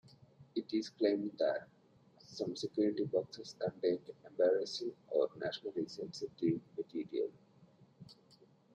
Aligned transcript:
It 0.55 0.73
is 0.73 0.89
claimed 0.89 1.33
that 1.37 1.67
some 2.25 2.55
security 2.55 3.05
boxes 3.05 3.55
contained 3.59 3.99
embarrassing 4.25 4.93
or 5.11 5.29
nationally 5.39 5.85
sensitive 5.87 6.59
material. 6.75 7.29